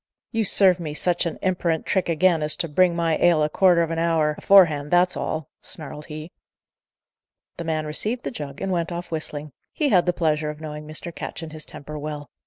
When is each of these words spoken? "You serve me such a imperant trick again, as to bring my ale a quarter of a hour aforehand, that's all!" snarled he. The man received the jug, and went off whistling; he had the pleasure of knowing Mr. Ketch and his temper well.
"You 0.31 0.45
serve 0.45 0.79
me 0.79 0.95
such 0.95 1.27
a 1.27 1.37
imperant 1.47 1.85
trick 1.85 2.09
again, 2.09 2.41
as 2.41 2.55
to 2.55 2.67
bring 2.67 2.95
my 2.95 3.17
ale 3.19 3.43
a 3.43 3.49
quarter 3.49 3.83
of 3.83 3.91
a 3.91 3.99
hour 3.99 4.33
aforehand, 4.35 4.89
that's 4.89 5.15
all!" 5.15 5.47
snarled 5.61 6.05
he. 6.07 6.31
The 7.57 7.65
man 7.65 7.85
received 7.85 8.23
the 8.23 8.31
jug, 8.31 8.61
and 8.61 8.71
went 8.71 8.91
off 8.91 9.11
whistling; 9.11 9.51
he 9.71 9.89
had 9.89 10.07
the 10.07 10.11
pleasure 10.13 10.49
of 10.49 10.59
knowing 10.59 10.87
Mr. 10.87 11.13
Ketch 11.13 11.43
and 11.43 11.53
his 11.53 11.65
temper 11.65 11.99
well. 11.99 12.31